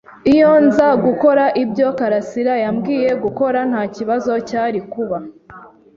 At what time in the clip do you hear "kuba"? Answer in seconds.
4.91-5.17